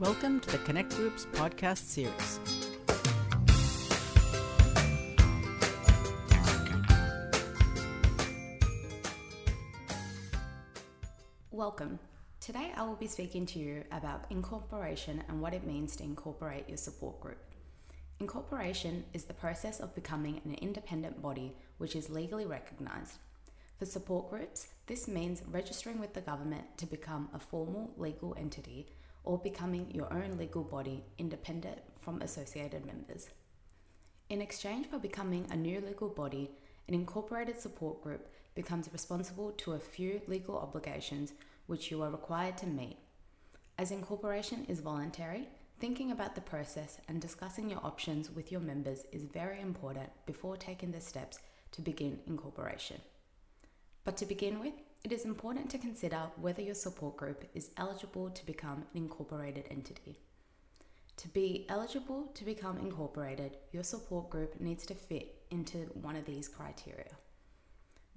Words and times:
Welcome 0.00 0.40
to 0.40 0.52
the 0.52 0.56
Connect 0.56 0.96
Group's 0.96 1.26
podcast 1.26 1.76
series. 1.76 2.40
Welcome. 11.50 11.98
Today 12.40 12.72
I 12.74 12.82
will 12.84 12.96
be 12.96 13.08
speaking 13.08 13.44
to 13.44 13.58
you 13.58 13.84
about 13.92 14.24
incorporation 14.30 15.22
and 15.28 15.42
what 15.42 15.52
it 15.52 15.66
means 15.66 15.96
to 15.96 16.04
incorporate 16.04 16.66
your 16.66 16.78
support 16.78 17.20
group. 17.20 17.44
Incorporation 18.20 19.04
is 19.12 19.24
the 19.24 19.34
process 19.34 19.80
of 19.80 19.94
becoming 19.94 20.40
an 20.46 20.54
independent 20.62 21.20
body 21.20 21.52
which 21.76 21.94
is 21.94 22.08
legally 22.08 22.46
recognised. 22.46 23.18
For 23.78 23.84
support 23.84 24.30
groups, 24.30 24.68
this 24.86 25.06
means 25.06 25.42
registering 25.50 26.00
with 26.00 26.14
the 26.14 26.22
government 26.22 26.78
to 26.78 26.86
become 26.86 27.28
a 27.34 27.38
formal 27.38 27.92
legal 27.98 28.34
entity 28.40 28.86
or 29.24 29.38
becoming 29.38 29.90
your 29.92 30.12
own 30.12 30.36
legal 30.38 30.64
body 30.64 31.04
independent 31.18 31.78
from 31.98 32.22
associated 32.22 32.86
members. 32.86 33.28
In 34.28 34.40
exchange 34.40 34.86
for 34.86 34.98
becoming 34.98 35.46
a 35.50 35.56
new 35.56 35.80
legal 35.80 36.08
body, 36.08 36.50
an 36.88 36.94
incorporated 36.94 37.60
support 37.60 38.02
group 38.02 38.28
becomes 38.54 38.92
responsible 38.92 39.52
to 39.52 39.72
a 39.72 39.78
few 39.78 40.20
legal 40.26 40.56
obligations 40.56 41.32
which 41.66 41.90
you 41.90 42.02
are 42.02 42.10
required 42.10 42.56
to 42.58 42.66
meet. 42.66 42.96
As 43.78 43.90
incorporation 43.90 44.66
is 44.68 44.80
voluntary, 44.80 45.48
thinking 45.78 46.10
about 46.10 46.34
the 46.34 46.40
process 46.40 46.98
and 47.08 47.20
discussing 47.20 47.70
your 47.70 47.84
options 47.84 48.30
with 48.30 48.52
your 48.52 48.60
members 48.60 49.04
is 49.12 49.24
very 49.24 49.60
important 49.60 50.10
before 50.26 50.56
taking 50.56 50.92
the 50.92 51.00
steps 51.00 51.38
to 51.72 51.80
begin 51.80 52.18
incorporation. 52.26 53.00
But 54.04 54.16
to 54.18 54.26
begin 54.26 54.60
with, 54.60 54.74
it 55.02 55.12
is 55.12 55.24
important 55.24 55.70
to 55.70 55.78
consider 55.78 56.20
whether 56.36 56.60
your 56.60 56.74
support 56.74 57.16
group 57.16 57.44
is 57.54 57.70
eligible 57.76 58.28
to 58.30 58.44
become 58.44 58.84
an 58.94 59.02
incorporated 59.02 59.66
entity. 59.70 60.18
To 61.16 61.28
be 61.28 61.66
eligible 61.68 62.30
to 62.34 62.44
become 62.44 62.78
incorporated, 62.78 63.56
your 63.72 63.82
support 63.82 64.30
group 64.30 64.60
needs 64.60 64.84
to 64.86 64.94
fit 64.94 65.42
into 65.50 65.78
one 65.94 66.16
of 66.16 66.26
these 66.26 66.48
criteria. 66.48 67.12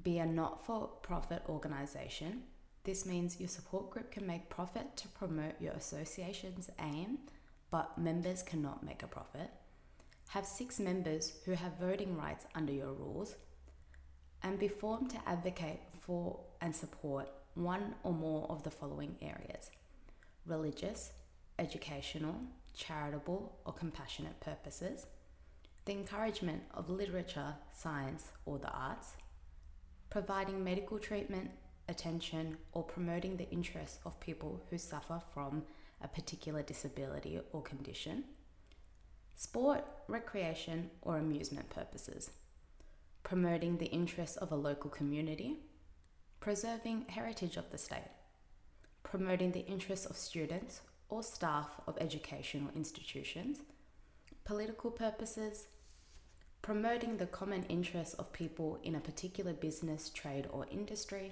Be 0.02 0.20
a 0.20 0.26
not 0.26 0.66
for 0.66 0.88
profit 1.02 1.44
organisation. 1.48 2.44
This 2.84 3.06
means 3.06 3.40
your 3.40 3.50
support 3.50 3.90
group 3.90 4.12
can 4.12 4.28
make 4.28 4.50
profit 4.50 4.98
to 4.98 5.08
promote 5.10 5.62
your 5.62 5.74
association's 5.74 6.70
aim, 6.80 7.20
but 7.72 7.98
members 7.98 8.44
cannot 8.44 8.84
make 8.84 9.04
a 9.04 9.08
profit. 9.08 9.50
Have 10.30 10.46
six 10.46 10.80
members 10.80 11.34
who 11.46 11.54
have 11.54 11.80
voting 11.80 12.18
rights 12.18 12.46
under 12.56 12.74
your 12.74 12.92
rules, 12.92 13.36
and 14.42 14.60
be 14.60 14.68
formed 14.68 15.10
to 15.12 15.30
advocate 15.30 15.80
for 16.06 16.40
and 16.62 16.76
support 16.76 17.30
one 17.56 17.96
or 18.04 18.14
more 18.14 18.46
of 18.50 18.64
the 18.64 18.72
following 18.72 19.16
areas 19.22 19.70
religious, 20.46 21.14
educational, 21.58 22.36
charitable, 22.76 23.56
or 23.66 23.72
compassionate 23.72 24.38
purposes, 24.42 25.06
the 25.86 25.94
encouragement 25.94 26.64
of 26.74 26.90
literature, 26.90 27.56
science, 27.74 28.28
or 28.46 28.58
the 28.58 28.70
arts, 28.72 29.14
providing 30.10 30.62
medical 30.62 31.00
treatment, 31.00 31.52
attention, 31.88 32.58
or 32.74 32.84
promoting 32.84 33.38
the 33.38 33.50
interests 33.52 34.00
of 34.06 34.20
people 34.20 34.62
who 34.70 34.78
suffer 34.78 35.22
from 35.34 35.64
a 36.02 36.08
particular 36.10 36.62
disability 36.62 37.40
or 37.54 37.62
condition, 37.62 38.26
sport, 39.36 39.86
recreation, 40.10 40.90
or 41.02 41.18
amusement 41.18 41.70
purposes, 41.70 42.32
promoting 43.24 43.78
the 43.78 43.86
interests 43.86 44.36
of 44.36 44.52
a 44.52 44.56
local 44.56 44.90
community 44.90 45.60
preserving 46.44 47.06
heritage 47.08 47.56
of 47.56 47.72
the 47.72 47.78
state, 47.78 48.12
promoting 49.02 49.54
the 49.54 49.66
interests 49.66 50.06
of 50.06 50.18
students 50.18 50.82
or 51.08 51.24
staff 51.24 51.70
of 51.88 51.98
educational 52.02 52.70
institutions, 52.76 53.60
political 54.44 54.92
purposes, 54.92 55.68
promoting 56.62 57.16
the 57.16 57.26
common 57.28 57.64
interests 57.70 58.14
of 58.16 58.34
people 58.34 58.78
in 58.84 58.94
a 58.94 59.00
particular 59.00 59.54
business, 59.54 60.10
trade, 60.10 60.46
or 60.52 60.66
industry, 60.70 61.32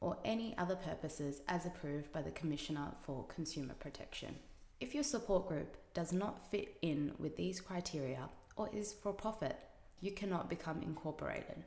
or 0.00 0.16
any 0.24 0.56
other 0.56 0.76
purposes 0.76 1.40
as 1.48 1.66
approved 1.66 2.12
by 2.12 2.22
the 2.22 2.30
Commissioner 2.30 2.92
for 3.02 3.24
Consumer 3.24 3.74
Protection. 3.80 4.36
If 4.78 4.94
your 4.94 5.02
support 5.02 5.48
group 5.48 5.76
does 5.94 6.12
not 6.12 6.48
fit 6.48 6.78
in 6.80 7.10
with 7.18 7.36
these 7.36 7.60
criteria 7.60 8.28
or 8.54 8.70
is 8.72 8.92
for 8.92 9.12
profit, 9.12 9.58
you 10.00 10.12
cannot 10.12 10.48
become 10.48 10.80
incorporated. 10.80 11.64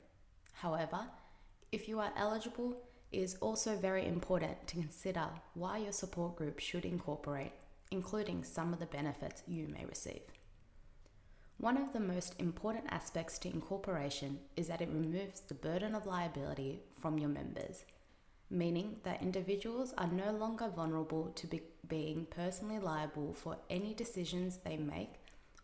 However, 0.54 1.00
if 1.72 1.88
you 1.88 2.00
are 2.00 2.12
eligible, 2.18 2.78
it 3.12 3.20
is 3.20 3.38
also 3.40 3.76
very 3.76 4.06
important 4.06 4.68
to 4.68 4.76
consider 4.76 5.28
why 5.54 5.78
your 5.78 5.92
support 5.92 6.36
group 6.36 6.60
should 6.60 6.86
incorporate, 6.86 7.54
including 7.92 8.44
some 8.44 8.74
of 8.74 8.80
the 8.80 8.86
benefits 8.86 9.44
you 9.48 9.68
may 9.68 9.86
receive. 9.86 10.22
One 11.58 11.78
of 11.78 11.94
the 11.94 12.00
most 12.00 12.36
important 12.40 12.86
aspects 12.90 13.38
to 13.40 13.50
incorporation 13.50 14.40
is 14.58 14.68
that 14.68 14.82
it 14.82 14.90
removes 14.90 15.42
the 15.42 15.54
burden 15.54 15.96
of 15.96 16.06
liability 16.06 16.82
from 17.00 17.18
your 17.18 17.30
members, 17.30 17.86
meaning 18.50 18.98
that 19.04 19.22
individuals 19.22 19.94
are 19.98 20.08
no 20.08 20.32
longer 20.32 20.68
vulnerable 20.76 21.32
to 21.36 21.48
be 21.48 21.62
being 21.88 22.26
personally 22.30 22.80
liable 22.80 23.34
for 23.34 23.58
any 23.70 23.94
decisions 23.94 24.58
they 24.58 24.78
make 24.78 25.14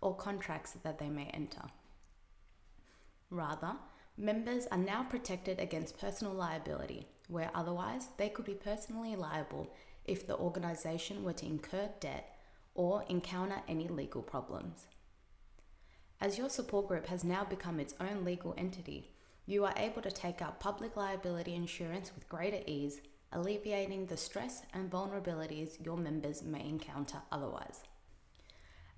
or 0.01 0.15
contracts 0.15 0.77
that 0.83 0.99
they 0.99 1.09
may 1.09 1.25
enter. 1.33 1.63
Rather, 3.29 3.73
Members 4.19 4.65
are 4.71 4.79
now 4.79 5.03
protected 5.03 5.59
against 5.59 5.99
personal 5.99 6.33
liability, 6.33 7.05
where 7.27 7.51
otherwise 7.53 8.07
they 8.17 8.29
could 8.29 8.45
be 8.45 8.55
personally 8.55 9.15
liable 9.15 9.71
if 10.05 10.25
the 10.25 10.35
organisation 10.37 11.23
were 11.23 11.33
to 11.33 11.45
incur 11.45 11.89
debt 11.99 12.35
or 12.73 13.03
encounter 13.09 13.61
any 13.67 13.87
legal 13.87 14.23
problems. 14.23 14.87
As 16.19 16.35
your 16.35 16.49
support 16.49 16.87
group 16.87 17.05
has 17.07 17.23
now 17.23 17.43
become 17.43 17.79
its 17.79 17.93
own 17.99 18.25
legal 18.25 18.55
entity, 18.57 19.11
you 19.45 19.63
are 19.65 19.73
able 19.77 20.01
to 20.01 20.11
take 20.11 20.41
out 20.41 20.59
public 20.59 20.97
liability 20.97 21.53
insurance 21.53 22.11
with 22.15 22.27
greater 22.27 22.61
ease, 22.65 23.01
alleviating 23.31 24.07
the 24.07 24.17
stress 24.17 24.63
and 24.73 24.89
vulnerabilities 24.89 25.83
your 25.85 25.95
members 25.95 26.41
may 26.41 26.67
encounter 26.67 27.21
otherwise. 27.31 27.83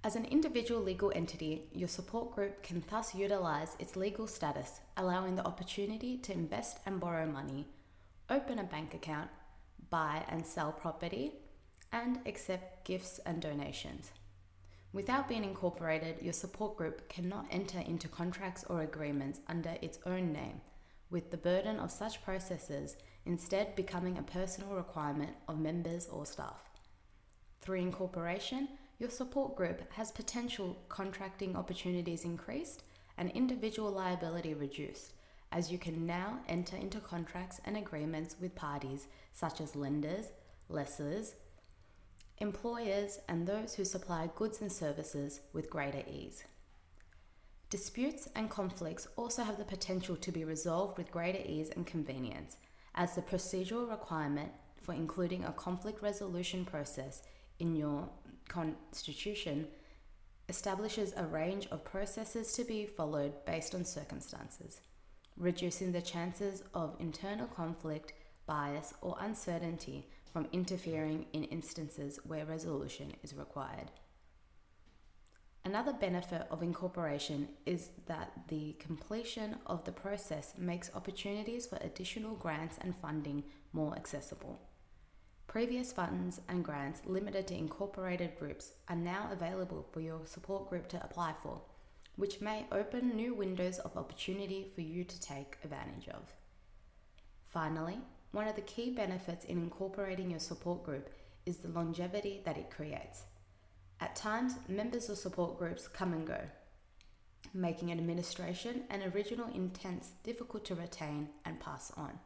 As 0.01 0.15
an 0.15 0.23
individual 0.25 0.81
legal 0.81 1.11
entity, 1.13 1.63
your 1.73 1.89
support 1.89 2.33
group 2.33 2.63
can 2.63 2.81
thus 2.89 3.13
utilize 3.13 3.75
its 3.79 3.97
legal 3.97 4.27
status, 4.27 4.79
allowing 4.95 5.35
the 5.35 5.45
opportunity 5.45 6.17
to 6.19 6.31
invest 6.31 6.77
and 6.85 7.01
borrow 7.01 7.25
money, 7.25 7.67
open 8.29 8.59
a 8.59 8.63
bank 8.63 8.93
account, 8.93 9.29
buy 9.89 10.23
and 10.29 10.45
sell 10.45 10.71
property, 10.71 11.33
and 11.91 12.19
accept 12.25 12.85
gifts 12.85 13.19
and 13.25 13.41
donations. 13.41 14.11
Without 14.93 15.27
being 15.27 15.43
incorporated, 15.43 16.21
your 16.21 16.33
support 16.33 16.77
group 16.77 17.09
cannot 17.09 17.47
enter 17.51 17.79
into 17.79 18.07
contracts 18.07 18.63
or 18.69 18.81
agreements 18.81 19.41
under 19.49 19.75
its 19.81 19.99
own 20.05 20.31
name, 20.31 20.61
with 21.09 21.29
the 21.29 21.37
burden 21.37 21.77
of 21.77 21.91
such 21.91 22.23
processes 22.23 22.95
instead 23.25 23.75
becoming 23.75 24.17
a 24.17 24.23
personal 24.23 24.75
requirement 24.75 25.35
of 25.49 25.59
members 25.59 26.07
or 26.07 26.25
staff. 26.25 26.69
Through 27.61 27.81
incorporation, 27.81 28.69
your 28.99 29.09
support 29.09 29.55
group 29.55 29.81
has 29.93 30.11
potential 30.11 30.77
contracting 30.89 31.55
opportunities 31.55 32.25
increased 32.25 32.83
and 33.17 33.31
individual 33.31 33.89
liability 33.89 34.53
reduced, 34.53 35.13
as 35.53 35.71
you 35.71 35.77
can 35.77 36.05
now 36.05 36.39
enter 36.49 36.75
into 36.75 36.99
contracts 36.99 37.61
and 37.63 37.77
agreements 37.77 38.35
with 38.41 38.55
parties 38.55 39.07
such 39.31 39.61
as 39.61 39.75
lenders, 39.75 40.25
lessors, 40.67 41.35
employers, 42.39 43.19
and 43.29 43.47
those 43.47 43.73
who 43.73 43.85
supply 43.85 44.29
goods 44.35 44.61
and 44.61 44.71
services 44.71 45.39
with 45.53 45.69
greater 45.69 46.03
ease. 46.11 46.43
Disputes 47.69 48.27
and 48.35 48.49
conflicts 48.49 49.07
also 49.15 49.43
have 49.43 49.57
the 49.57 49.63
potential 49.63 50.15
to 50.17 50.31
be 50.31 50.43
resolved 50.43 50.97
with 50.97 51.11
greater 51.11 51.41
ease 51.45 51.69
and 51.69 51.85
convenience, 51.85 52.57
as 52.95 53.15
the 53.15 53.21
procedural 53.21 53.89
requirement 53.89 54.51
for 54.81 54.93
including 54.93 55.45
a 55.45 55.53
conflict 55.53 56.01
resolution 56.01 56.65
process 56.65 57.21
in 57.59 57.75
your 57.75 58.09
Constitution 58.49 59.67
establishes 60.49 61.13
a 61.15 61.23
range 61.23 61.67
of 61.71 61.85
processes 61.85 62.51
to 62.53 62.65
be 62.65 62.85
followed 62.85 63.45
based 63.45 63.73
on 63.73 63.85
circumstances, 63.85 64.81
reducing 65.37 65.91
the 65.91 66.01
chances 66.01 66.63
of 66.73 66.97
internal 66.99 67.47
conflict, 67.47 68.13
bias, 68.45 68.93
or 69.01 69.15
uncertainty 69.21 70.09
from 70.33 70.47
interfering 70.51 71.27
in 71.33 71.43
instances 71.45 72.19
where 72.25 72.45
resolution 72.45 73.13
is 73.23 73.35
required. 73.35 73.91
Another 75.65 75.93
benefit 75.93 76.47
of 76.49 76.63
incorporation 76.63 77.49
is 77.65 77.89
that 78.07 78.31
the 78.47 78.73
completion 78.79 79.57
of 79.67 79.83
the 79.85 79.91
process 79.91 80.53
makes 80.57 80.89
opportunities 80.95 81.67
for 81.67 81.77
additional 81.81 82.33
grants 82.35 82.77
and 82.81 82.95
funding 82.95 83.43
more 83.71 83.95
accessible. 83.95 84.59
Previous 85.49 85.91
funds 85.91 86.39
and 86.47 86.63
grants 86.63 87.01
limited 87.07 87.47
to 87.47 87.57
incorporated 87.57 88.37
groups 88.37 88.73
are 88.87 88.95
now 88.95 89.29
available 89.31 89.83
for 89.91 89.99
your 89.99 90.21
support 90.25 90.69
group 90.69 90.87
to 90.89 91.03
apply 91.03 91.33
for, 91.41 91.59
which 92.17 92.39
may 92.39 92.67
open 92.71 93.15
new 93.15 93.33
windows 93.33 93.79
of 93.79 93.97
opportunity 93.97 94.67
for 94.75 94.81
you 94.81 95.03
to 95.03 95.19
take 95.19 95.57
advantage 95.63 96.07
of. 96.09 96.21
Finally, 97.47 97.97
one 98.31 98.47
of 98.47 98.55
the 98.55 98.61
key 98.61 98.91
benefits 98.91 99.43
in 99.43 99.57
incorporating 99.57 100.29
your 100.29 100.39
support 100.39 100.83
group 100.83 101.09
is 101.47 101.57
the 101.57 101.69
longevity 101.69 102.41
that 102.45 102.59
it 102.59 102.69
creates. 102.69 103.23
At 103.99 104.15
times, 104.15 104.53
members 104.67 105.09
of 105.09 105.17
support 105.17 105.57
groups 105.57 105.87
come 105.87 106.13
and 106.13 106.27
go, 106.27 106.41
making 107.55 107.91
administration 107.91 108.83
and 108.91 109.01
original 109.15 109.47
intents 109.51 110.11
difficult 110.23 110.63
to 110.65 110.75
retain 110.75 111.29
and 111.43 111.59
pass 111.59 111.91
on. 111.97 112.19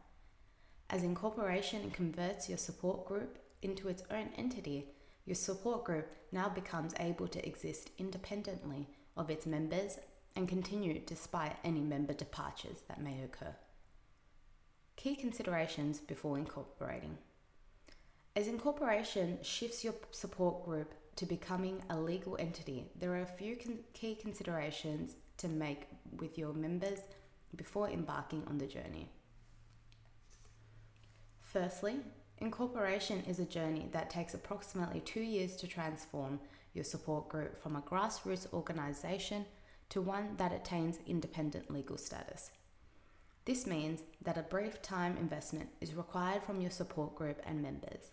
As 0.93 1.01
incorporation 1.01 1.89
converts 1.89 2.47
your 2.47 2.59
support 2.59 3.07
group 3.07 3.39
into 3.63 3.87
its 3.87 4.03
own 4.11 4.29
entity, 4.37 4.91
your 5.25 5.33
support 5.33 5.85
group 5.85 6.07
now 6.31 6.49
becomes 6.49 6.93
able 6.99 7.27
to 7.29 7.43
exist 7.43 7.89
independently 7.97 8.87
of 9.17 9.31
its 9.31 9.47
members 9.47 9.97
and 10.35 10.47
continue 10.47 10.99
despite 10.99 11.55
any 11.63 11.81
member 11.81 12.13
departures 12.13 12.83
that 12.87 13.01
may 13.01 13.23
occur. 13.23 13.55
Key 14.95 15.15
considerations 15.15 15.99
before 15.99 16.37
incorporating. 16.37 17.17
As 18.35 18.47
incorporation 18.47 19.39
shifts 19.41 19.83
your 19.83 19.95
support 20.11 20.63
group 20.63 20.93
to 21.15 21.25
becoming 21.25 21.81
a 21.89 21.99
legal 21.99 22.37
entity, 22.37 22.91
there 22.99 23.13
are 23.15 23.23
a 23.23 23.25
few 23.25 23.55
con- 23.55 23.79
key 23.93 24.13
considerations 24.13 25.15
to 25.37 25.47
make 25.47 25.87
with 26.19 26.37
your 26.37 26.53
members 26.53 26.99
before 27.55 27.89
embarking 27.89 28.43
on 28.47 28.59
the 28.59 28.67
journey. 28.67 29.09
Firstly, 31.53 31.97
incorporation 32.39 33.23
is 33.27 33.39
a 33.39 33.45
journey 33.45 33.87
that 33.91 34.09
takes 34.09 34.33
approximately 34.33 35.01
two 35.01 35.21
years 35.21 35.55
to 35.57 35.67
transform 35.67 36.39
your 36.73 36.83
support 36.83 37.29
group 37.29 37.61
from 37.61 37.75
a 37.75 37.81
grassroots 37.81 38.51
organization 38.51 39.45
to 39.89 40.01
one 40.01 40.35
that 40.37 40.51
attains 40.51 40.97
independent 41.05 41.69
legal 41.69 41.99
status. 41.99 42.49
This 43.45 43.67
means 43.67 44.01
that 44.23 44.35
a 44.35 44.41
brief 44.41 44.81
time 44.81 45.15
investment 45.15 45.69
is 45.79 45.93
required 45.93 46.41
from 46.41 46.59
your 46.59 46.71
support 46.71 47.13
group 47.13 47.39
and 47.45 47.61
members. 47.61 48.09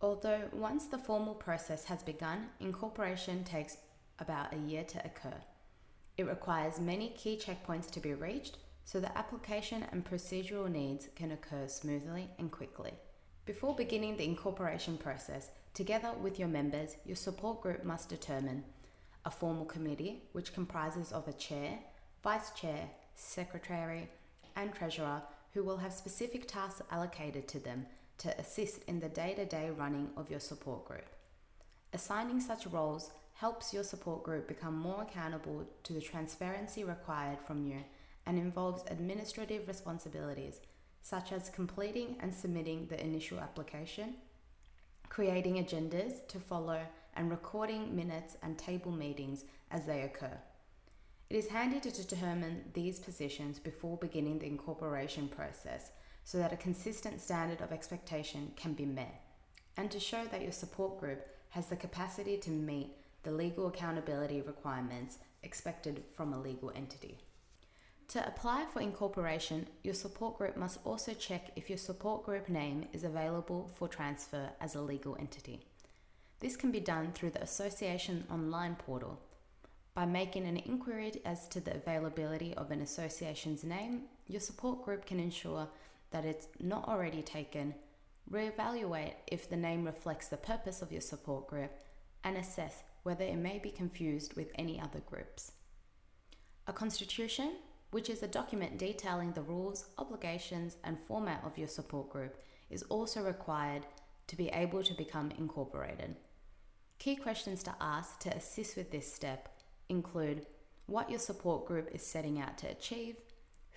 Although 0.00 0.44
once 0.50 0.86
the 0.86 0.96
formal 0.96 1.34
process 1.34 1.84
has 1.84 2.02
begun, 2.02 2.46
incorporation 2.60 3.44
takes 3.44 3.76
about 4.20 4.54
a 4.54 4.58
year 4.70 4.84
to 4.84 5.04
occur. 5.04 5.36
It 6.16 6.26
requires 6.26 6.80
many 6.80 7.10
key 7.10 7.38
checkpoints 7.38 7.90
to 7.90 8.00
be 8.00 8.14
reached 8.14 8.56
so 8.88 8.98
the 8.98 9.18
application 9.18 9.84
and 9.92 10.02
procedural 10.02 10.66
needs 10.72 11.08
can 11.14 11.30
occur 11.30 11.68
smoothly 11.68 12.26
and 12.38 12.50
quickly. 12.50 12.94
Before 13.44 13.76
beginning 13.76 14.16
the 14.16 14.24
incorporation 14.24 14.96
process, 14.96 15.50
together 15.74 16.12
with 16.22 16.38
your 16.38 16.48
members, 16.48 16.96
your 17.04 17.14
support 17.14 17.60
group 17.60 17.84
must 17.84 18.08
determine 18.08 18.64
a 19.26 19.30
formal 19.30 19.66
committee 19.66 20.22
which 20.32 20.54
comprises 20.54 21.12
of 21.12 21.28
a 21.28 21.34
chair, 21.34 21.80
vice 22.22 22.50
chair, 22.52 22.88
secretary, 23.14 24.08
and 24.56 24.72
treasurer 24.72 25.20
who 25.52 25.62
will 25.62 25.76
have 25.76 25.92
specific 25.92 26.48
tasks 26.48 26.80
allocated 26.90 27.46
to 27.48 27.58
them 27.58 27.84
to 28.16 28.40
assist 28.40 28.82
in 28.84 29.00
the 29.00 29.10
day 29.10 29.34
to 29.34 29.44
day 29.44 29.68
running 29.68 30.08
of 30.16 30.30
your 30.30 30.40
support 30.40 30.86
group. 30.86 31.04
Assigning 31.92 32.40
such 32.40 32.66
roles 32.66 33.10
helps 33.34 33.74
your 33.74 33.84
support 33.84 34.22
group 34.22 34.48
become 34.48 34.78
more 34.78 35.02
accountable 35.02 35.66
to 35.82 35.92
the 35.92 36.00
transparency 36.00 36.84
required 36.84 37.38
from 37.46 37.66
you 37.66 37.84
and 38.28 38.38
involves 38.38 38.84
administrative 38.90 39.66
responsibilities 39.66 40.60
such 41.00 41.32
as 41.32 41.48
completing 41.48 42.16
and 42.20 42.32
submitting 42.34 42.86
the 42.86 43.02
initial 43.02 43.40
application, 43.40 44.14
creating 45.08 45.54
agendas 45.54 46.26
to 46.28 46.38
follow, 46.38 46.80
and 47.16 47.30
recording 47.30 47.96
minutes 47.96 48.36
and 48.42 48.58
table 48.58 48.92
meetings 48.92 49.44
as 49.70 49.86
they 49.86 50.02
occur. 50.02 50.38
It 51.30 51.36
is 51.36 51.48
handy 51.48 51.80
to 51.80 51.90
determine 51.90 52.70
these 52.74 53.00
positions 53.00 53.58
before 53.58 53.96
beginning 53.96 54.38
the 54.38 54.46
incorporation 54.46 55.28
process 55.28 55.90
so 56.24 56.36
that 56.38 56.52
a 56.52 56.56
consistent 56.56 57.20
standard 57.22 57.62
of 57.62 57.72
expectation 57.72 58.52
can 58.56 58.74
be 58.74 58.84
met, 58.84 59.22
and 59.78 59.90
to 59.90 59.98
show 59.98 60.26
that 60.26 60.42
your 60.42 60.52
support 60.52 61.00
group 61.00 61.26
has 61.50 61.66
the 61.66 61.76
capacity 61.76 62.36
to 62.36 62.50
meet 62.50 62.90
the 63.22 63.30
legal 63.30 63.66
accountability 63.66 64.42
requirements 64.42 65.18
expected 65.42 66.04
from 66.14 66.34
a 66.34 66.40
legal 66.40 66.70
entity. 66.76 67.18
To 68.08 68.26
apply 68.26 68.64
for 68.72 68.80
incorporation, 68.80 69.66
your 69.82 69.92
support 69.92 70.38
group 70.38 70.56
must 70.56 70.80
also 70.86 71.12
check 71.12 71.50
if 71.56 71.68
your 71.68 71.76
support 71.76 72.24
group 72.24 72.48
name 72.48 72.88
is 72.94 73.04
available 73.04 73.70
for 73.74 73.86
transfer 73.86 74.48
as 74.62 74.74
a 74.74 74.80
legal 74.80 75.14
entity. 75.20 75.60
This 76.40 76.56
can 76.56 76.70
be 76.70 76.80
done 76.80 77.12
through 77.12 77.30
the 77.30 77.42
Association 77.42 78.24
online 78.30 78.76
portal. 78.76 79.20
By 79.94 80.06
making 80.06 80.46
an 80.46 80.56
inquiry 80.56 81.20
as 81.26 81.48
to 81.48 81.60
the 81.60 81.74
availability 81.74 82.54
of 82.54 82.70
an 82.70 82.80
association's 82.80 83.62
name, 83.62 84.04
your 84.26 84.40
support 84.40 84.84
group 84.84 85.04
can 85.04 85.20
ensure 85.20 85.68
that 86.10 86.24
it's 86.24 86.48
not 86.58 86.88
already 86.88 87.20
taken, 87.20 87.74
reevaluate 88.30 89.14
if 89.26 89.50
the 89.50 89.56
name 89.56 89.84
reflects 89.84 90.28
the 90.28 90.38
purpose 90.38 90.80
of 90.80 90.92
your 90.92 91.02
support 91.02 91.46
group, 91.46 91.72
and 92.24 92.38
assess 92.38 92.84
whether 93.02 93.24
it 93.24 93.36
may 93.36 93.58
be 93.58 93.70
confused 93.70 94.34
with 94.34 94.50
any 94.54 94.80
other 94.80 95.00
groups. 95.00 95.52
A 96.66 96.72
constitution 96.72 97.52
which 97.90 98.10
is 98.10 98.22
a 98.22 98.28
document 98.28 98.78
detailing 98.78 99.32
the 99.32 99.42
rules, 99.42 99.86
obligations, 99.98 100.76
and 100.84 100.98
format 100.98 101.42
of 101.44 101.56
your 101.56 101.68
support 101.68 102.10
group, 102.10 102.36
is 102.70 102.82
also 102.84 103.22
required 103.22 103.86
to 104.26 104.36
be 104.36 104.48
able 104.48 104.82
to 104.82 104.94
become 104.94 105.30
incorporated. 105.38 106.16
Key 106.98 107.16
questions 107.16 107.62
to 107.62 107.74
ask 107.80 108.18
to 108.20 108.36
assist 108.36 108.76
with 108.76 108.90
this 108.90 109.12
step 109.12 109.48
include 109.88 110.46
what 110.86 111.10
your 111.10 111.18
support 111.18 111.66
group 111.66 111.88
is 111.92 112.02
setting 112.02 112.40
out 112.40 112.58
to 112.58 112.68
achieve, 112.68 113.16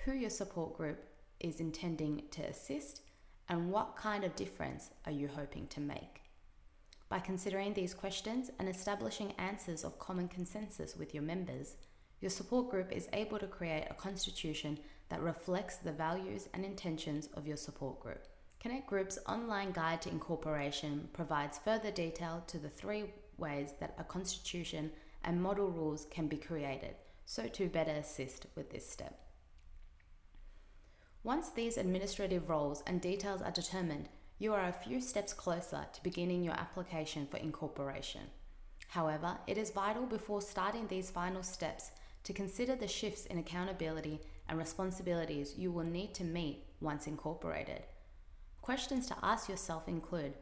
who 0.06 0.14
your 0.14 0.30
support 0.30 0.76
group 0.76 1.06
is 1.40 1.60
intending 1.60 2.24
to 2.32 2.42
assist, 2.42 3.02
and 3.48 3.72
what 3.72 3.96
kind 3.96 4.24
of 4.24 4.36
difference 4.36 4.90
are 5.06 5.12
you 5.12 5.28
hoping 5.28 5.68
to 5.68 5.80
make. 5.80 6.22
By 7.10 7.20
considering 7.20 7.74
these 7.74 7.94
questions 7.94 8.50
and 8.58 8.70
establishing 8.70 9.34
answers 9.38 9.84
of 9.84 10.00
common 10.00 10.30
consensus 10.30 10.96
with 10.96 11.14
your 11.14 11.24
members, 11.24 11.76
your 12.22 12.30
support 12.30 12.70
group 12.70 12.92
is 12.92 13.10
able 13.14 13.40
to 13.40 13.48
create 13.48 13.88
a 13.90 13.96
constitution 13.96 14.80
that 15.10 15.22
reflects 15.22 15.78
the 15.78 15.92
values 15.92 16.48
and 16.54 16.64
intentions 16.64 17.28
of 17.34 17.48
your 17.48 17.58
support 17.58 18.00
group. 18.00 18.28
Connect 18.60 18.88
Group's 18.88 19.18
online 19.28 19.72
guide 19.72 20.04
to 20.04 20.10
incorporation 20.10 21.10
provides 21.14 21.58
further 21.58 21.90
detail 21.90 22.44
to 22.46 22.60
the 22.60 22.70
three 22.70 23.06
ways 23.38 23.74
that 23.80 23.96
a 23.98 24.04
constitution 24.04 24.92
and 25.24 25.42
model 25.42 25.68
rules 25.70 26.06
can 26.12 26.28
be 26.28 26.38
created, 26.38 26.96
so 27.26 27.48
to 27.48 27.68
better 27.68 27.92
assist 27.92 28.46
with 28.56 28.70
this 28.70 28.88
step. 28.88 29.20
Once 31.24 31.50
these 31.50 31.78
administrative 31.78 32.50
roles 32.50 32.84
and 32.86 33.02
details 33.02 33.42
are 33.42 33.52
determined, 33.52 34.10
you 34.38 34.54
are 34.54 34.68
a 34.68 34.74
few 34.74 35.02
steps 35.02 35.34
closer 35.34 35.86
to 35.92 36.04
beginning 36.04 36.44
your 36.44 36.54
application 36.54 37.28
for 37.30 37.38
incorporation. 37.38 38.22
However, 38.90 39.38
it 39.48 39.58
is 39.58 39.72
vital 39.72 40.06
before 40.06 40.42
starting 40.42 40.88
these 40.88 41.10
final 41.10 41.44
steps 41.44 41.92
to 42.24 42.34
consider 42.34 42.76
the 42.76 42.88
shifts 42.88 43.26
in 43.26 43.38
accountability 43.38 44.22
and 44.48 44.58
responsibilities 44.58 45.56
you 45.58 45.72
will 45.72 45.84
need 45.84 46.14
to 46.16 46.24
meet 46.24 46.64
once 46.80 47.08
incorporated. 47.08 47.84
Questions 48.62 49.08
to 49.08 49.16
ask 49.24 49.50
yourself 49.50 49.88
include 49.88 50.34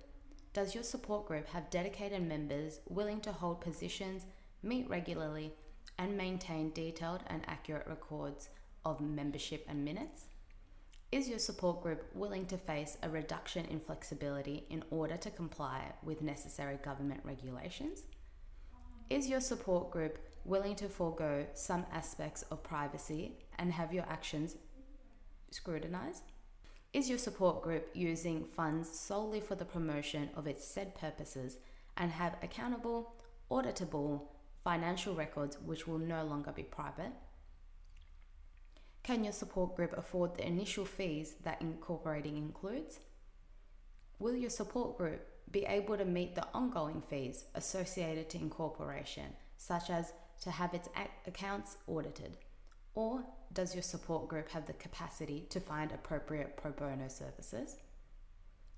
Does 0.54 0.76
your 0.76 0.84
support 0.84 1.28
group 1.28 1.48
have 1.50 1.70
dedicated 1.70 2.22
members 2.22 2.80
willing 2.88 3.22
to 3.22 3.32
hold 3.32 3.62
positions, 3.62 4.26
meet 4.62 4.90
regularly, 4.90 5.54
and 5.98 6.18
maintain 6.18 6.72
detailed 6.72 7.22
and 7.28 7.44
accurate 7.48 7.88
records 7.88 8.50
of 8.86 9.00
membership 9.00 9.66
and 9.70 9.86
minutes? 9.86 10.26
Is 11.12 11.28
your 11.28 11.40
support 11.40 11.82
group 11.82 12.06
willing 12.14 12.46
to 12.48 12.58
face 12.58 12.98
a 13.02 13.10
reduction 13.10 13.66
in 13.66 13.80
flexibility 13.80 14.66
in 14.70 14.84
order 14.92 15.18
to 15.18 15.32
comply 15.32 15.92
with 16.04 16.22
necessary 16.22 16.78
government 16.84 17.22
regulations? 17.24 18.04
Is 19.10 19.28
your 19.28 19.42
support 19.42 19.90
group 19.90 20.20
willing 20.50 20.76
to 20.76 20.90
forego 20.90 21.46
some 21.54 21.86
aspects 21.94 22.42
of 22.50 22.64
privacy 22.64 23.38
and 23.60 23.72
have 23.72 23.94
your 23.94 24.06
actions 24.10 24.58
scrutinized? 25.52 26.24
Is 26.92 27.08
your 27.08 27.20
support 27.20 27.62
group 27.62 27.88
using 27.94 28.44
funds 28.44 28.90
solely 28.90 29.42
for 29.42 29.54
the 29.54 29.64
promotion 29.64 30.30
of 30.36 30.48
its 30.48 30.68
said 30.68 30.96
purposes 30.96 31.58
and 31.96 32.12
have 32.12 32.36
accountable, 32.42 33.14
auditable 33.52 34.24
financial 34.64 35.14
records 35.14 35.60
which 35.64 35.88
will 35.88 36.00
no 36.00 36.24
longer 36.26 36.52
be 36.52 36.64
private? 36.64 37.12
Can 39.04 39.24
your 39.24 39.34
support 39.34 39.76
group 39.76 39.96
afford 39.96 40.36
the 40.36 40.48
initial 40.48 40.84
fees 40.84 41.36
that 41.44 41.62
incorporating 41.62 42.38
includes? 42.38 43.00
Will 44.18 44.36
your 44.36 44.50
support 44.50 44.98
group 44.98 45.22
be 45.52 45.66
able 45.66 45.96
to 45.98 46.06
meet 46.06 46.34
the 46.34 46.48
ongoing 46.56 47.02
fees 47.02 47.46
associated 47.54 48.30
to 48.32 48.38
incorporation, 48.38 49.34
such 49.58 49.90
as 49.92 50.12
to 50.42 50.52
have 50.52 50.74
its 50.74 50.90
accounts 51.28 51.78
audited? 51.88 52.38
Or 52.96 53.24
does 53.54 53.74
your 53.74 53.84
support 53.84 54.28
group 54.28 54.50
have 54.50 54.66
the 54.66 54.74
capacity 54.74 55.46
to 55.50 55.60
find 55.60 55.92
appropriate 55.92 56.58
pro 56.58 56.72
bono 56.72 57.08
services? 57.08 57.78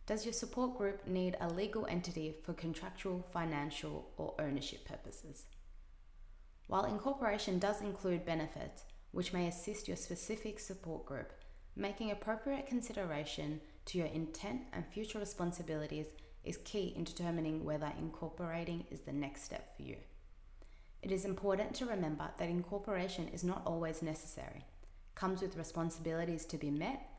Does 0.05 0.25
your 0.25 0.33
support 0.33 0.77
group 0.77 1.07
need 1.07 1.37
a 1.39 1.49
legal 1.49 1.85
entity 1.85 2.35
for 2.43 2.53
contractual, 2.53 3.25
financial, 3.31 4.09
or 4.17 4.35
ownership 4.39 4.85
purposes? 4.85 5.45
While 6.67 6.85
incorporation 6.85 7.59
does 7.59 7.81
include 7.81 8.25
benefits 8.25 8.83
which 9.11 9.33
may 9.33 9.47
assist 9.47 9.87
your 9.87 9.97
specific 9.97 10.59
support 10.59 11.05
group, 11.05 11.31
making 11.75 12.11
appropriate 12.11 12.67
consideration 12.67 13.59
to 13.85 13.97
your 13.97 14.07
intent 14.07 14.61
and 14.73 14.85
future 14.85 15.19
responsibilities 15.19 16.07
is 16.43 16.57
key 16.63 16.93
in 16.95 17.03
determining 17.03 17.63
whether 17.63 17.91
incorporating 17.99 18.85
is 18.89 19.01
the 19.01 19.11
next 19.11 19.43
step 19.43 19.75
for 19.75 19.83
you. 19.83 19.97
It 21.01 21.11
is 21.11 21.25
important 21.25 21.73
to 21.75 21.85
remember 21.85 22.29
that 22.37 22.49
incorporation 22.49 23.27
is 23.29 23.43
not 23.43 23.63
always 23.65 24.03
necessary, 24.03 24.65
comes 25.15 25.41
with 25.41 25.57
responsibilities 25.57 26.45
to 26.45 26.57
be 26.57 26.69
met, 26.69 27.09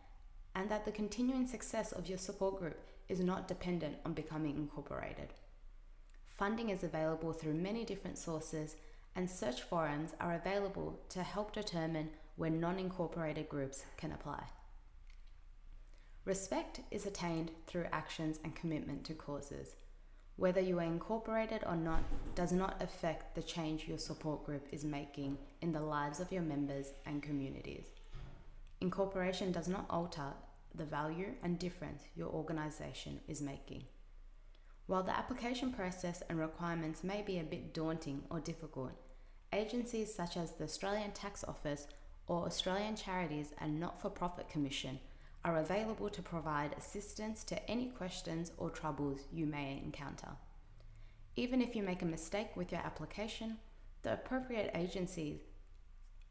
and 0.55 0.71
that 0.71 0.85
the 0.85 0.93
continuing 0.93 1.47
success 1.47 1.93
of 1.93 2.09
your 2.09 2.19
support 2.19 2.59
group 2.59 2.79
is 3.09 3.21
not 3.21 3.49
dependent 3.49 3.97
on 4.05 4.13
becoming 4.13 4.57
incorporated. 4.57 5.33
Funding 6.29 6.71
is 6.71 6.85
available 6.85 7.33
through 7.33 7.55
many 7.55 7.85
different 7.85 8.19
sources, 8.19 8.77
and 9.17 9.29
search 9.29 9.63
forums 9.63 10.11
are 10.21 10.35
available 10.35 11.01
to 11.11 11.23
help 11.23 11.53
determine 11.53 12.11
when 12.37 12.61
non 12.61 12.79
incorporated 12.79 13.49
groups 13.49 13.85
can 13.97 14.13
apply. 14.13 14.45
Respect 16.25 16.81
is 16.91 17.05
attained 17.05 17.51
through 17.67 17.87
actions 17.93 18.39
and 18.45 18.55
commitment 18.55 19.05
to 19.05 19.15
causes. 19.15 19.75
Whether 20.37 20.61
you 20.61 20.79
are 20.79 20.85
incorporated 20.85 21.63
or 21.67 21.77
not 21.77 22.03
does 22.35 22.53
not 22.53 22.83
affect 22.83 23.35
the 23.35 23.43
change 23.43 23.87
your 23.87 23.99
support 23.99 24.45
group 24.45 24.67
is 24.73 24.85
making 24.85 25.39
in 25.61 25.73
the 25.73 25.81
lives 25.81 26.21
of 26.21 26.33
your 26.33 26.43
members 26.43 26.93
and 27.07 27.23
communities. 27.23 27.87
Incorporation 28.81 29.53
does 29.53 29.69
not 29.69 29.87
alter 29.91 30.33
the 30.75 30.85
value 30.85 31.35
and 31.43 31.59
difference 31.59 32.03
your 32.17 32.29
organisation 32.29 33.21
is 33.29 33.43
making. 33.43 33.85
While 34.87 35.03
the 35.03 35.17
application 35.17 35.73
process 35.73 36.23
and 36.29 36.39
requirements 36.39 37.05
may 37.05 37.23
be 37.23 37.39
a 37.39 37.45
bit 37.45 37.73
daunting 37.73 38.23
or 38.31 38.41
difficult, 38.41 38.93
agencies 39.53 40.15
such 40.15 40.37
as 40.37 40.53
the 40.53 40.65
Australian 40.65 41.13
Tax 41.13 41.45
Office 41.47 41.87
or 42.27 42.47
Australian 42.47 42.97
Charities 42.97 43.53
and 43.59 43.79
Not 43.79 44.01
for 44.01 44.11
Profit 44.11 44.49
Commission 44.49 44.99
are 45.45 45.59
available 45.59 46.09
to 46.09 46.23
provide 46.23 46.75
assistance 46.79 47.43
to 47.45 47.71
any 47.71 47.87
questions 47.87 48.53
or 48.59 48.71
troubles 48.71 49.21
you 49.33 49.47
may 49.47 49.81
encounter. 49.85 50.29
Even 51.35 51.61
if 51.61 51.75
you 51.75 51.83
make 51.83 52.03
a 52.03 52.07
mistake 52.07 52.57
with 52.57 52.71
your 52.71 52.81
application, 52.81 53.59
the 54.03 54.13
appropriate 54.13 54.71
agency 54.75 55.41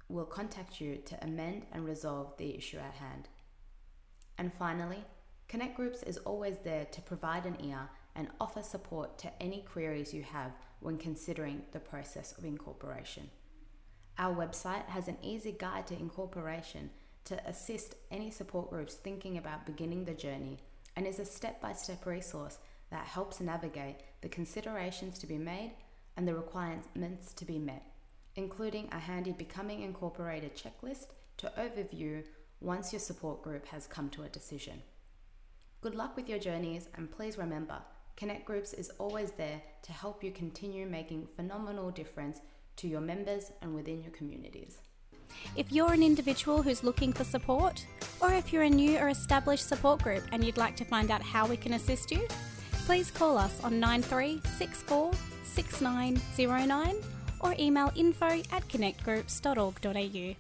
will 0.07 0.25
contact 0.25 0.79
you 0.79 0.97
to 1.05 1.23
amend 1.23 1.65
and 1.71 1.85
resolve 1.85 2.33
the 2.37 2.55
issue 2.55 2.77
at 2.77 2.93
hand. 2.93 3.27
And 4.37 4.53
finally, 4.53 5.03
Connect 5.47 5.75
Groups 5.75 6.03
is 6.03 6.17
always 6.19 6.59
there 6.59 6.85
to 6.85 7.01
provide 7.01 7.45
an 7.45 7.57
ear 7.61 7.89
and 8.15 8.29
offer 8.39 8.61
support 8.61 9.17
to 9.19 9.31
any 9.41 9.61
queries 9.61 10.13
you 10.13 10.23
have 10.23 10.51
when 10.79 10.97
considering 10.97 11.63
the 11.71 11.79
process 11.79 12.37
of 12.37 12.45
incorporation. 12.45 13.29
Our 14.17 14.35
website 14.35 14.85
has 14.87 15.07
an 15.07 15.17
easy 15.21 15.51
guide 15.51 15.87
to 15.87 15.99
incorporation 15.99 16.91
to 17.25 17.47
assist 17.47 17.95
any 18.09 18.31
support 18.31 18.69
groups 18.69 18.95
thinking 18.95 19.37
about 19.37 19.65
beginning 19.65 20.05
the 20.05 20.13
journey 20.13 20.57
and 20.95 21.07
is 21.07 21.19
a 21.19 21.25
step 21.25 21.61
by 21.61 21.73
step 21.73 22.05
resource 22.05 22.57
that 22.89 23.05
helps 23.05 23.39
navigate 23.39 23.97
the 24.21 24.29
considerations 24.29 25.17
to 25.19 25.27
be 25.27 25.37
made 25.37 25.71
and 26.17 26.27
the 26.27 26.35
requirements 26.35 27.33
to 27.33 27.45
be 27.45 27.57
met, 27.57 27.83
including 28.35 28.89
a 28.91 28.99
handy 28.99 29.31
Becoming 29.31 29.81
Incorporated 29.81 30.55
checklist 30.55 31.07
to 31.37 31.51
overview 31.57 32.23
once 32.59 32.91
your 32.91 32.99
support 32.99 33.41
group 33.41 33.65
has 33.67 33.87
come 33.87 34.09
to 34.09 34.23
a 34.23 34.29
decision. 34.29 34.81
Good 35.79 35.95
luck 35.95 36.15
with 36.15 36.29
your 36.29 36.37
journeys, 36.37 36.87
and 36.95 37.09
please 37.09 37.37
remember 37.37 37.81
Connect 38.17 38.45
Groups 38.45 38.73
is 38.73 38.91
always 38.99 39.31
there 39.31 39.61
to 39.81 39.91
help 39.91 40.23
you 40.23 40.31
continue 40.31 40.85
making 40.85 41.27
phenomenal 41.35 41.89
difference 41.89 42.39
to 42.75 42.87
your 42.87 43.01
members 43.01 43.51
and 43.61 43.73
within 43.73 44.01
your 44.01 44.11
communities. 44.11 44.77
If 45.55 45.71
you're 45.71 45.93
an 45.93 46.03
individual 46.03 46.61
who's 46.61 46.83
looking 46.83 47.13
for 47.13 47.23
support, 47.23 47.85
or 48.21 48.33
if 48.33 48.53
you're 48.53 48.63
a 48.63 48.69
new 48.69 48.97
or 48.97 49.09
established 49.09 49.67
support 49.67 50.01
group 50.01 50.23
and 50.31 50.43
you'd 50.43 50.57
like 50.57 50.75
to 50.77 50.85
find 50.85 51.11
out 51.11 51.21
how 51.21 51.47
we 51.47 51.57
can 51.57 51.73
assist 51.73 52.11
you, 52.11 52.27
please 52.85 53.11
call 53.11 53.37
us 53.37 53.63
on 53.63 53.79
9364 53.79 55.11
6909 55.43 56.95
or 57.41 57.55
email 57.59 57.91
info 57.95 58.41
at 58.51 58.67
connectgroups.org.au. 58.67 60.35